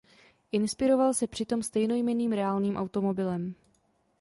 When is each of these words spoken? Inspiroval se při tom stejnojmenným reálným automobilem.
Inspiroval 0.51 1.13
se 1.13 1.27
při 1.27 1.45
tom 1.45 1.63
stejnojmenným 1.63 2.31
reálným 2.31 2.77
automobilem. 2.77 3.53